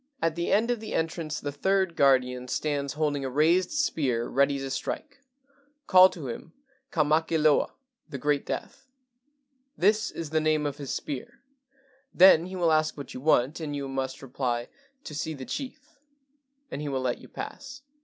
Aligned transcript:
"At 0.19 0.33
the 0.35 0.51
end 0.51 0.71
of 0.71 0.79
the 0.79 0.95
entrance 0.95 1.39
the 1.39 1.51
third 1.51 1.95
guardian 1.95 2.47
stands 2.47 2.93
holding 2.93 3.23
a 3.23 3.29
raised 3.29 3.69
spear 3.69 4.27
ready 4.27 4.57
to 4.57 4.71
strike. 4.71 5.19
Call 5.85 6.09
to 6.09 6.27
him, 6.27 6.53
'Ka 6.89 7.03
make 7.03 7.29
loa' 7.29 7.75
[The 8.09 8.17
Great 8.17 8.43
Death]. 8.43 8.87
This 9.77 10.09
is 10.09 10.31
the 10.31 10.41
name 10.41 10.65
of 10.65 10.77
his 10.77 10.91
spear. 10.91 11.41
Then 12.15 12.47
he 12.47 12.55
will 12.55 12.71
ask 12.71 12.97
what 12.97 13.13
you 13.13 13.21
want, 13.21 13.59
and 13.59 13.75
you 13.75 13.87
must 13.87 14.23
reply,' 14.23 14.69
To 15.03 15.13
see 15.13 15.35
the 15.35 15.45
chief,' 15.45 15.99
and 16.71 16.81
he 16.81 16.89
will 16.89 17.01
let 17.01 17.19
you 17.19 17.27
pass. 17.27 17.83